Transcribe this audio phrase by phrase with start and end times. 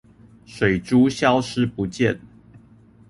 [0.47, 2.19] 水珠消失不見